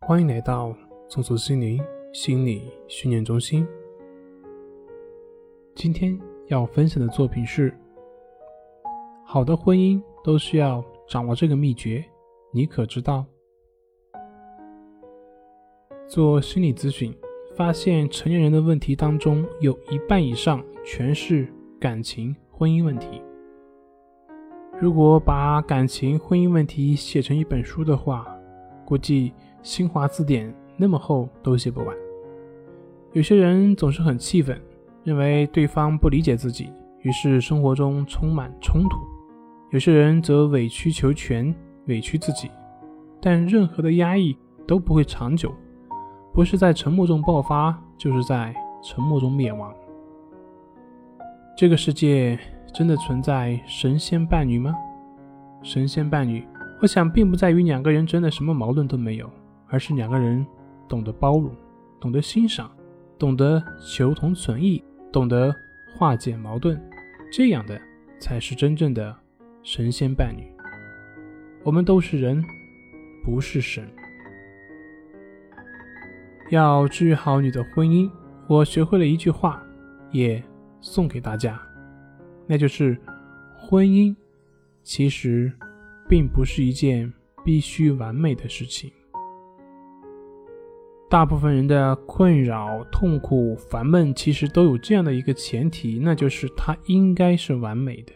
[0.00, 0.74] 欢迎来到
[1.08, 1.78] 松鼠心灵
[2.12, 3.66] 心理训练中心。
[5.74, 7.76] 今天要分享的作品是：
[9.24, 12.02] 好的婚姻都需要掌握这个秘诀，
[12.52, 13.26] 你可知道？
[16.06, 17.14] 做心理咨询，
[17.54, 23.20] 发现成年人的问题当中有一半以上全是感情婚姻问题。
[24.80, 28.26] 如果把感情婚姻问题写成一本书的话，
[28.86, 31.96] 估计新华字典那么厚都写不完。
[33.12, 34.60] 有些人总是很气愤，
[35.02, 36.70] 认为对方不理解自己，
[37.02, 38.98] 于是生活中充满冲突；
[39.70, 41.54] 有些人则委曲求全，
[41.86, 42.50] 委屈自己。
[43.20, 44.36] 但任何的压抑
[44.66, 45.52] 都不会长久，
[46.32, 49.74] 不是在沉默中爆发，就是在沉默中灭亡。
[51.56, 52.38] 这个世界
[52.72, 54.72] 真的存在神仙伴侣吗？
[55.62, 56.46] 神仙伴侣。
[56.80, 59.28] 我想，并不在于两个人真的什么矛盾都没有，
[59.68, 60.46] 而是两个人
[60.88, 61.54] 懂得包容，
[62.00, 62.70] 懂得欣赏，
[63.18, 65.54] 懂得求同存异，懂得
[65.94, 66.80] 化解矛盾，
[67.32, 67.80] 这样的
[68.18, 69.16] 才是真正的
[69.62, 70.42] 神仙伴侣。
[71.62, 72.42] 我们都是人，
[73.24, 73.86] 不是神。
[76.50, 78.10] 要治愈好你的婚姻，
[78.48, 79.62] 我学会了一句话，
[80.10, 80.42] 也
[80.80, 81.60] 送给大家，
[82.46, 82.98] 那就是：
[83.56, 84.14] 婚姻
[84.82, 85.52] 其实。
[86.10, 87.12] 并不是一件
[87.44, 88.90] 必须完美的事情。
[91.10, 98.12] 大部分人的困扰、痛苦、烦闷，其实都有这样的一个前提，那就是它应该是完美的。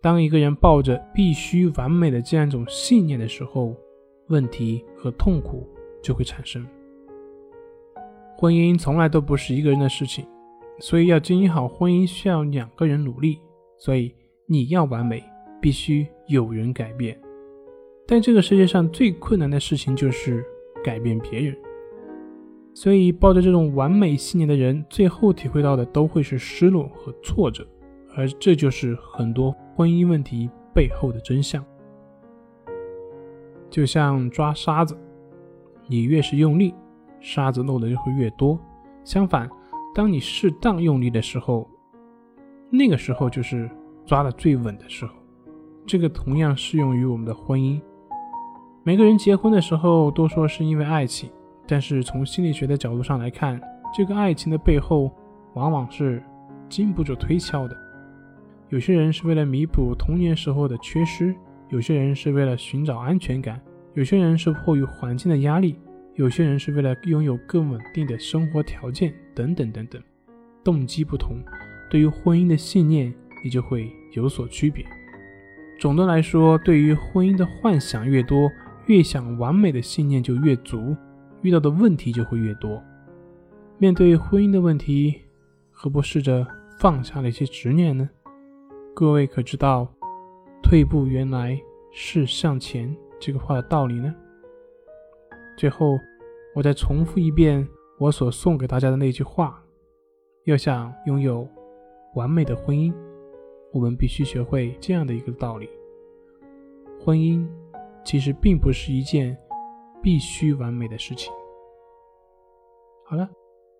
[0.00, 3.76] 当一个人抱着必须完美的这样一种信念的时候，
[4.28, 5.66] 问题和痛苦
[6.02, 6.66] 就会产生。
[8.36, 10.26] 婚姻从来都不是一个人的事情，
[10.78, 13.38] 所以要经营好婚姻需要两个人努力。
[13.78, 14.14] 所以
[14.46, 15.22] 你要完美。
[15.60, 17.20] 必须有人改变，
[18.06, 20.44] 但这个世界上最困难的事情就是
[20.84, 21.52] 改变别人。
[22.80, 27.66] 所以，抱着这种完美信念的人，最后体会到的都会是失落和挫折，
[28.14, 31.64] 而这就是很多婚姻问题背后的真相。
[33.68, 34.96] 就像抓沙子，
[35.88, 36.72] 你越是用力，
[37.18, 38.56] 沙子漏的就会越多；
[39.02, 39.50] 相反，
[39.92, 41.68] 当你适当用力的时候，
[42.70, 43.68] 那个时候就是
[44.06, 45.12] 抓的最稳的时候。
[45.84, 47.80] 这个同样适用于我们的婚姻。
[48.84, 51.28] 每个人结婚的时候都说是因为爱情，
[51.68, 53.60] 但是从心理学的角度上来看，
[53.94, 55.12] 这个爱情的背后
[55.54, 56.22] 往往是
[56.68, 57.76] 经不住推敲的。
[58.70, 61.34] 有些人是为了弥补童年时候的缺失，
[61.68, 63.60] 有些人是为了寻找安全感，
[63.92, 65.78] 有些人是迫于环境的压力，
[66.14, 70.02] 有些人是为了拥有更稳定的生活条件，等等等等。
[70.64, 71.36] 动机不同，
[71.90, 73.12] 对于婚姻的信念
[73.44, 74.84] 也就会有所区别。
[75.78, 78.50] 总的来说，对于婚姻的幻想越多，
[78.86, 80.94] 越想完美的信念就越足，
[81.42, 82.82] 遇到的问题就会越多。
[83.78, 85.22] 面对婚姻的问题，
[85.70, 86.46] 何不试着
[86.78, 88.08] 放下那些执念呢？
[88.94, 89.86] 各位可知道
[90.62, 91.60] “退步原来
[91.92, 94.14] 是向前”这个话的道理呢？
[95.56, 95.96] 最后，
[96.54, 97.66] 我再重复一遍
[97.98, 99.62] 我所送给大家的那句话：
[100.44, 101.48] 要想拥有
[102.14, 102.92] 完美的婚姻。
[103.70, 105.68] 我们必须学会这样的一个道理：
[106.98, 107.46] 婚姻
[108.02, 109.36] 其实并不是一件
[110.02, 111.32] 必须完美的事情。
[113.04, 113.28] 好了，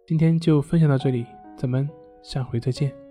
[0.06, 1.88] 今天就分享到这里，咱们
[2.22, 3.07] 下回再见。